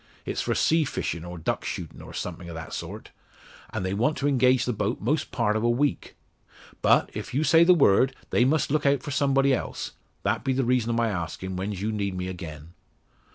[0.25, 3.11] It's for sea fishin' or duck shootin' or somethin' o' that sort;
[3.69, 6.15] an' they want to engage the boat most part o' a week.
[6.81, 9.91] But, if you say the word, they must look out for somebody else.
[10.23, 12.73] That be the reason o' my askin' when's you'd need me again."